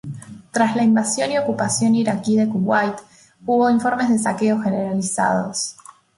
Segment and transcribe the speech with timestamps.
[0.49, 2.95] Tras la invasión y ocupación iraquí de Kuwait,
[3.45, 5.75] hubo informes de saqueos generalizados.